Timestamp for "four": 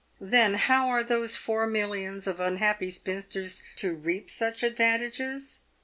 1.37-1.67